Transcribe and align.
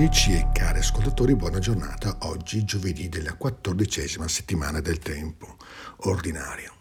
ascoltatrici 0.00 0.32
e 0.32 0.48
cari 0.54 0.78
ascoltatori, 0.78 1.34
buona 1.36 1.58
giornata. 1.58 2.16
Oggi 2.20 2.64
giovedì 2.64 3.10
della 3.10 3.34
quattordicesima 3.34 4.26
settimana 4.28 4.80
del 4.80 4.98
tempo 4.98 5.56
ordinario. 6.04 6.72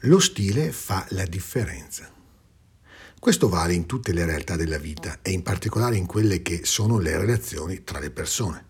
Lo 0.00 0.18
stile 0.18 0.72
fa 0.72 1.04
la 1.10 1.26
differenza. 1.26 2.10
Questo 3.18 3.50
vale 3.50 3.74
in 3.74 3.84
tutte 3.84 4.14
le 4.14 4.24
realtà 4.24 4.56
della 4.56 4.78
vita 4.78 5.18
e 5.20 5.32
in 5.32 5.42
particolare 5.42 5.96
in 5.96 6.06
quelle 6.06 6.40
che 6.40 6.64
sono 6.64 6.98
le 6.98 7.18
relazioni 7.18 7.84
tra 7.84 7.98
le 7.98 8.10
persone. 8.10 8.64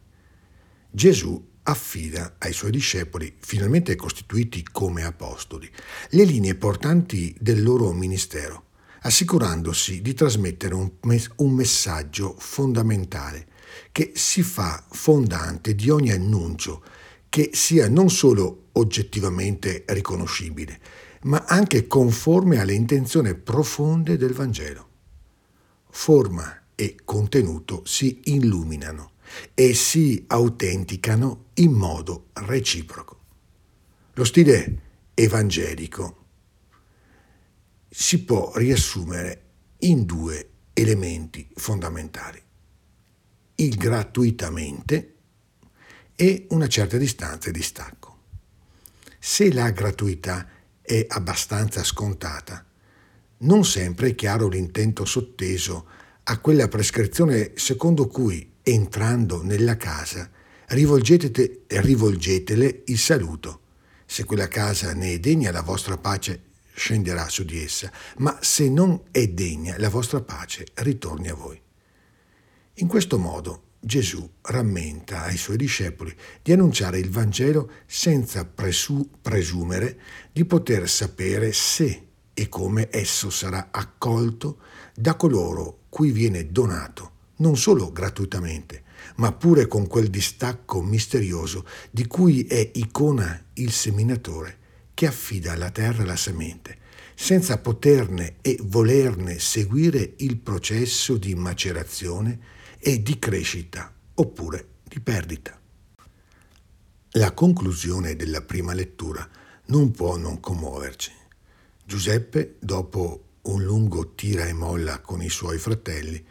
Gesù 0.90 1.52
affida 1.62 2.36
ai 2.38 2.52
suoi 2.52 2.72
discepoli, 2.72 3.36
finalmente 3.38 3.94
costituiti 3.94 4.64
come 4.64 5.04
apostoli, 5.04 5.70
le 6.10 6.24
linee 6.24 6.56
portanti 6.56 7.36
del 7.38 7.62
loro 7.62 7.92
ministero 7.92 8.64
assicurandosi 9.02 10.02
di 10.02 10.14
trasmettere 10.14 10.74
un, 10.74 10.90
messaggio 11.52 12.34
fondamentale 12.38 13.54
che 13.92 14.12
si 14.14 14.42
fa 14.42 14.84
fondante 14.90 15.74
di 15.74 15.90
ogni 15.90 16.10
annuncio 16.10 16.82
che 17.28 17.50
sia 17.52 17.88
non 17.88 18.08
solo 18.08 18.68
oggettivamente 18.72 19.84
riconoscibile, 19.88 20.80
ma 21.22 21.44
anche 21.46 21.86
conforme 21.86 22.60
alle 22.60 22.74
intenzioni 22.74 23.34
profonde 23.34 24.16
del 24.16 24.32
Vangelo. 24.32 24.88
Forma 25.90 26.62
e 26.74 26.96
contenuto 27.04 27.82
si 27.84 28.20
illuminano 28.24 29.12
e 29.54 29.74
si 29.74 30.24
autenticano 30.26 31.46
in 31.54 31.72
modo 31.72 32.26
reciproco. 32.34 33.20
Lo 34.14 34.24
stile 34.24 34.82
evangelico 35.14 36.24
si 37.88 38.24
può 38.24 38.52
riassumere 38.54 39.42
in 39.78 40.04
due 40.04 40.50
elementi 40.74 41.48
fondamentali. 41.54 42.45
Il 43.56 43.76
gratuitamente 43.76 45.14
e 46.14 46.46
una 46.50 46.68
certa 46.68 46.96
distanza 46.96 47.50
di 47.50 47.62
stacco. 47.62 48.18
Se 49.18 49.52
la 49.52 49.70
gratuità 49.70 50.48
è 50.82 51.04
abbastanza 51.08 51.82
scontata, 51.82 52.64
non 53.38 53.64
sempre 53.64 54.10
è 54.10 54.14
chiaro 54.14 54.48
l'intento 54.48 55.04
sotteso 55.04 55.86
a 56.24 56.38
quella 56.38 56.68
prescrizione 56.68 57.52
secondo 57.56 58.06
cui, 58.06 58.54
entrando 58.62 59.42
nella 59.42 59.76
casa, 59.76 60.30
rivolgetele, 60.68 61.62
rivolgetele 61.66 62.82
il 62.86 62.98
saluto. 62.98 63.60
Se 64.06 64.24
quella 64.24 64.48
casa 64.48 64.92
ne 64.94 65.14
è 65.14 65.18
degna, 65.18 65.50
la 65.50 65.62
vostra 65.62 65.96
pace 65.96 66.42
scenderà 66.74 67.28
su 67.28 67.44
di 67.44 67.62
essa, 67.62 67.90
ma 68.18 68.38
se 68.40 68.68
non 68.68 69.02
è 69.10 69.28
degna, 69.28 69.76
la 69.78 69.88
vostra 69.88 70.20
pace 70.20 70.66
ritorni 70.74 71.28
a 71.28 71.34
voi. 71.34 71.60
In 72.78 72.88
questo 72.88 73.16
modo 73.16 73.62
Gesù 73.80 74.28
rammenta 74.42 75.22
ai 75.22 75.38
suoi 75.38 75.56
discepoli 75.56 76.14
di 76.42 76.52
annunciare 76.52 76.98
il 76.98 77.08
Vangelo 77.08 77.70
senza 77.86 78.44
presu- 78.44 79.08
presumere 79.22 79.98
di 80.30 80.44
poter 80.44 80.86
sapere 80.86 81.54
se 81.54 82.08
e 82.34 82.48
come 82.50 82.88
esso 82.90 83.30
sarà 83.30 83.68
accolto 83.70 84.58
da 84.94 85.14
coloro 85.14 85.84
cui 85.88 86.10
viene 86.10 86.50
donato, 86.50 87.12
non 87.36 87.56
solo 87.56 87.90
gratuitamente, 87.92 88.82
ma 89.16 89.32
pure 89.32 89.66
con 89.68 89.86
quel 89.86 90.10
distacco 90.10 90.82
misterioso 90.82 91.64
di 91.90 92.06
cui 92.06 92.44
è 92.44 92.72
icona 92.74 93.42
il 93.54 93.72
seminatore 93.72 94.58
che 94.92 95.06
affida 95.06 95.52
alla 95.52 95.70
terra 95.70 96.04
la 96.04 96.16
semente, 96.16 96.76
senza 97.14 97.56
poterne 97.56 98.36
e 98.42 98.58
volerne 98.60 99.38
seguire 99.38 100.12
il 100.18 100.36
processo 100.36 101.16
di 101.16 101.34
macerazione 101.34 102.52
e 102.78 103.02
di 103.02 103.18
crescita 103.18 103.92
oppure 104.14 104.68
di 104.84 105.00
perdita. 105.00 105.58
La 107.12 107.32
conclusione 107.32 108.16
della 108.16 108.42
prima 108.42 108.74
lettura 108.74 109.28
non 109.66 109.90
può 109.90 110.16
non 110.16 110.40
commuoverci. 110.40 111.12
Giuseppe, 111.84 112.56
dopo 112.58 113.38
un 113.42 113.62
lungo 113.62 114.14
tira 114.14 114.44
e 114.44 114.52
molla 114.52 115.00
con 115.00 115.22
i 115.22 115.28
suoi 115.28 115.58
fratelli, 115.58 116.24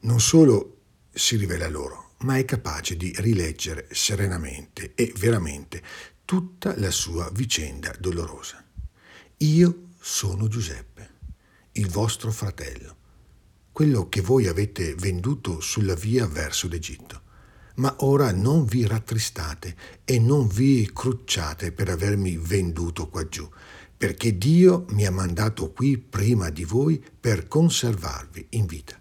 non 0.00 0.20
solo 0.20 0.80
si 1.10 1.36
rivela 1.36 1.68
loro, 1.68 2.14
ma 2.18 2.36
è 2.36 2.44
capace 2.44 2.96
di 2.96 3.14
rileggere 3.18 3.88
serenamente 3.90 4.92
e 4.94 5.12
veramente 5.16 5.82
tutta 6.24 6.76
la 6.78 6.90
sua 6.90 7.30
vicenda 7.32 7.94
dolorosa. 7.98 8.62
Io 9.38 9.88
sono 10.00 10.48
Giuseppe, 10.48 11.10
il 11.72 11.88
vostro 11.88 12.30
fratello, 12.30 12.96
quello 13.76 14.08
che 14.08 14.22
voi 14.22 14.46
avete 14.46 14.94
venduto 14.94 15.60
sulla 15.60 15.94
via 15.94 16.26
verso 16.26 16.66
l'Egitto. 16.66 17.20
Ma 17.74 17.94
ora 17.98 18.32
non 18.32 18.64
vi 18.64 18.86
rattristate 18.86 19.76
e 20.02 20.18
non 20.18 20.48
vi 20.48 20.90
crucciate 20.90 21.72
per 21.72 21.90
avermi 21.90 22.38
venduto 22.38 23.10
qua 23.10 23.28
giù, 23.28 23.46
perché 23.94 24.38
Dio 24.38 24.86
mi 24.92 25.04
ha 25.04 25.10
mandato 25.10 25.72
qui 25.72 25.98
prima 25.98 26.48
di 26.48 26.64
voi 26.64 27.04
per 27.20 27.48
conservarvi 27.48 28.46
in 28.52 28.64
vita. 28.64 28.98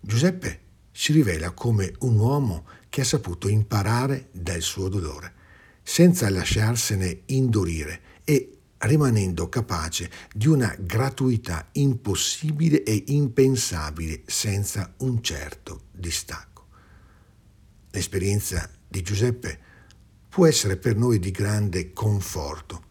Giuseppe 0.00 0.60
si 0.90 1.12
rivela 1.12 1.50
come 1.50 1.92
un 1.98 2.18
uomo 2.18 2.64
che 2.88 3.02
ha 3.02 3.04
saputo 3.04 3.48
imparare 3.48 4.30
dal 4.32 4.62
suo 4.62 4.88
dolore 4.88 5.34
senza 5.82 6.30
lasciarsene 6.30 7.24
indurire 7.26 8.00
e 8.24 8.57
rimanendo 8.78 9.48
capace 9.48 10.10
di 10.32 10.46
una 10.46 10.74
gratuità 10.78 11.68
impossibile 11.72 12.82
e 12.82 13.04
impensabile 13.08 14.22
senza 14.26 14.94
un 14.98 15.22
certo 15.22 15.86
distacco. 15.92 16.66
L'esperienza 17.90 18.70
di 18.86 19.02
Giuseppe 19.02 19.58
può 20.28 20.46
essere 20.46 20.76
per 20.76 20.96
noi 20.96 21.18
di 21.18 21.30
grande 21.30 21.92
conforto, 21.92 22.84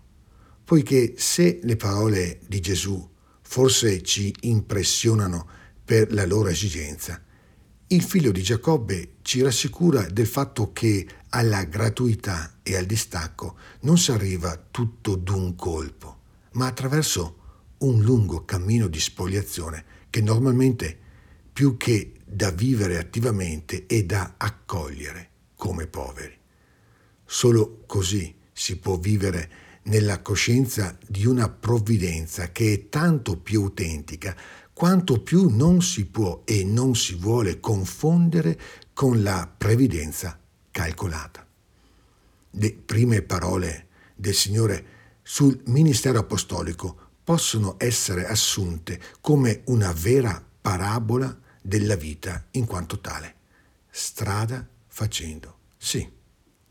poiché 0.63 1.13
se 1.17 1.59
le 1.63 1.75
parole 1.77 2.39
di 2.47 2.59
Gesù 2.59 3.09
forse 3.41 4.01
ci 4.03 4.35
impressionano 4.41 5.47
per 5.85 6.11
la 6.11 6.25
loro 6.25 6.49
esigenza, 6.49 7.21
il 7.89 8.01
figlio 8.01 8.31
di 8.31 8.41
Giacobbe 8.41 9.13
ci 9.21 9.41
rassicura 9.41 10.01
del 10.01 10.27
fatto 10.27 10.73
che 10.73 11.07
alla 11.29 11.63
gratuità 11.63 12.57
e 12.61 12.75
al 12.75 12.85
distacco 12.85 13.55
non 13.81 13.97
si 13.97 14.11
arriva 14.11 14.61
tutto 14.71 15.15
d'un 15.15 15.55
colpo, 15.55 16.19
ma 16.53 16.65
attraverso 16.65 17.37
un 17.79 18.01
lungo 18.01 18.43
cammino 18.43 18.87
di 18.87 18.99
spoliazione 18.99 19.85
che 20.09 20.21
normalmente 20.21 20.97
più 21.53 21.77
che 21.77 22.13
da 22.25 22.51
vivere 22.51 22.97
attivamente 22.97 23.85
è 23.85 24.03
da 24.03 24.33
accogliere 24.35 25.29
come 25.55 25.87
poveri. 25.87 26.37
Solo 27.25 27.83
così 27.85 28.35
si 28.51 28.77
può 28.79 28.97
vivere 28.97 29.49
nella 29.87 30.21
coscienza 30.21 30.97
di 31.05 31.25
una 31.25 31.49
provvidenza 31.49 32.51
che 32.51 32.73
è 32.73 32.89
tanto 32.89 33.37
più 33.37 33.61
autentica 33.61 34.35
quanto 34.73 35.21
più 35.21 35.49
non 35.49 35.81
si 35.81 36.05
può 36.05 36.43
e 36.45 36.63
non 36.63 36.95
si 36.95 37.15
vuole 37.15 37.59
confondere 37.59 38.59
con 38.93 39.23
la 39.23 39.51
previdenza 39.57 40.39
calcolata. 40.69 41.45
Le 42.51 42.73
prime 42.73 43.21
parole 43.21 43.87
del 44.15 44.33
Signore 44.33 44.85
sul 45.23 45.59
ministero 45.65 46.19
apostolico 46.19 47.05
possono 47.23 47.75
essere 47.79 48.27
assunte 48.27 49.01
come 49.19 49.61
una 49.65 49.91
vera 49.93 50.43
parabola 50.61 51.35
della 51.61 51.95
vita 51.95 52.45
in 52.51 52.65
quanto 52.65 52.99
tale. 52.99 53.35
Strada 53.89 54.67
facendo. 54.87 55.57
Sì 55.77 56.16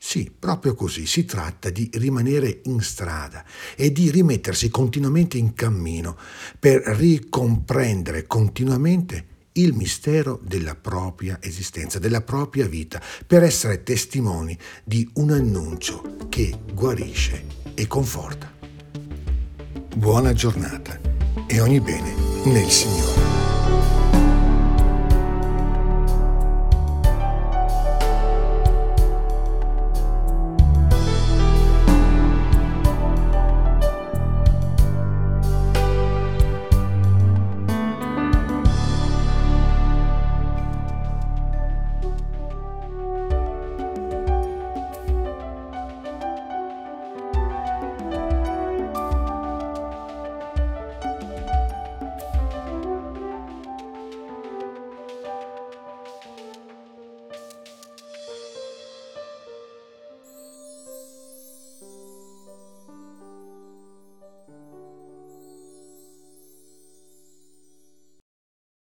sì, 0.08 0.30
proprio 0.30 0.76
così, 0.76 1.04
si 1.04 1.24
tratta 1.24 1.68
di 1.68 1.90
rimanere 1.94 2.60
in 2.66 2.80
strada 2.80 3.44
e 3.74 3.90
di 3.90 4.08
rimettersi 4.12 4.68
continuamente 4.68 5.36
in 5.36 5.52
cammino 5.52 6.16
per 6.60 6.80
ricomprendere 6.82 8.24
continuamente 8.28 9.26
il 9.54 9.72
mistero 9.72 10.40
della 10.44 10.76
propria 10.76 11.38
esistenza, 11.42 11.98
della 11.98 12.20
propria 12.20 12.68
vita, 12.68 13.02
per 13.26 13.42
essere 13.42 13.82
testimoni 13.82 14.56
di 14.84 15.10
un 15.14 15.32
annuncio 15.32 16.28
che 16.28 16.56
guarisce 16.72 17.44
e 17.74 17.88
conforta. 17.88 18.54
Buona 19.96 20.32
giornata 20.32 21.00
e 21.48 21.58
ogni 21.58 21.80
bene 21.80 22.14
nel 22.44 22.70
Signore. 22.70 23.15